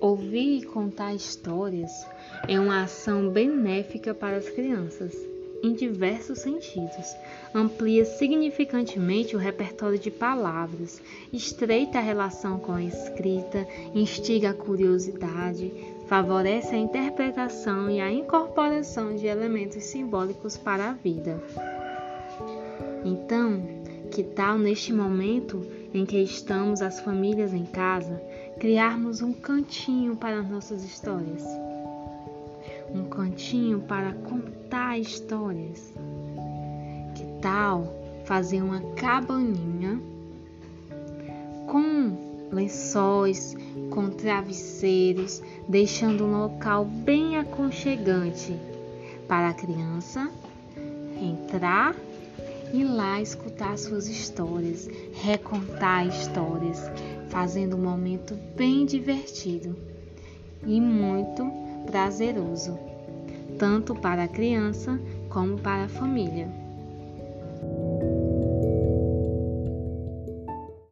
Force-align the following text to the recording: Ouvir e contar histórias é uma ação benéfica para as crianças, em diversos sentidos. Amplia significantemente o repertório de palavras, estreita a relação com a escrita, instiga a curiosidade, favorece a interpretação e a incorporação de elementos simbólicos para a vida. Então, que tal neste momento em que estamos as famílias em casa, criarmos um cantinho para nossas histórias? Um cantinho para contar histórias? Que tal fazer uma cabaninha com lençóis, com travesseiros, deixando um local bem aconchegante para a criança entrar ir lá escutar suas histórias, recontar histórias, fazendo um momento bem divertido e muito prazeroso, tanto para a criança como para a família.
Ouvir 0.00 0.58
e 0.58 0.62
contar 0.62 1.14
histórias 1.14 1.90
é 2.46 2.60
uma 2.60 2.82
ação 2.82 3.30
benéfica 3.30 4.12
para 4.12 4.36
as 4.36 4.48
crianças, 4.48 5.16
em 5.62 5.72
diversos 5.72 6.40
sentidos. 6.40 7.16
Amplia 7.54 8.04
significantemente 8.04 9.34
o 9.34 9.38
repertório 9.38 9.98
de 9.98 10.10
palavras, 10.10 11.00
estreita 11.32 11.98
a 11.98 12.02
relação 12.02 12.58
com 12.58 12.72
a 12.72 12.82
escrita, 12.82 13.66
instiga 13.94 14.50
a 14.50 14.54
curiosidade, 14.54 15.72
favorece 16.06 16.74
a 16.74 16.78
interpretação 16.78 17.90
e 17.90 17.98
a 17.98 18.12
incorporação 18.12 19.16
de 19.16 19.26
elementos 19.26 19.82
simbólicos 19.84 20.56
para 20.56 20.90
a 20.90 20.92
vida. 20.92 21.42
Então, 23.04 23.62
que 24.10 24.22
tal 24.22 24.58
neste 24.58 24.92
momento 24.92 25.66
em 25.92 26.04
que 26.04 26.18
estamos 26.18 26.82
as 26.82 27.00
famílias 27.00 27.54
em 27.54 27.64
casa, 27.64 28.20
criarmos 28.58 29.20
um 29.22 29.32
cantinho 29.32 30.16
para 30.16 30.42
nossas 30.42 30.82
histórias? 30.82 31.44
Um 32.94 33.04
cantinho 33.04 33.80
para 33.80 34.12
contar 34.12 34.98
histórias? 34.98 35.92
Que 37.14 37.24
tal 37.40 37.92
fazer 38.24 38.62
uma 38.62 38.80
cabaninha 38.94 40.00
com 41.66 42.48
lençóis, 42.50 43.56
com 43.90 44.08
travesseiros, 44.10 45.42
deixando 45.68 46.24
um 46.24 46.42
local 46.42 46.84
bem 46.84 47.36
aconchegante 47.36 48.56
para 49.28 49.50
a 49.50 49.54
criança 49.54 50.30
entrar 51.20 51.94
ir 52.72 52.84
lá 52.84 53.20
escutar 53.20 53.78
suas 53.78 54.08
histórias, 54.08 54.88
recontar 55.14 56.06
histórias, 56.06 56.80
fazendo 57.36 57.76
um 57.76 57.82
momento 57.82 58.34
bem 58.56 58.86
divertido 58.86 59.76
e 60.66 60.80
muito 60.80 61.44
prazeroso, 61.84 62.78
tanto 63.58 63.94
para 63.94 64.22
a 64.22 64.28
criança 64.28 64.98
como 65.28 65.58
para 65.58 65.84
a 65.84 65.88
família. 65.90 66.48